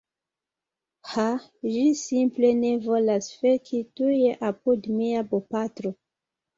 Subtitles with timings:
[1.09, 1.25] Ha,
[1.75, 4.19] ĝi simple ne volas feki tuj
[4.53, 5.99] apud mia bopatro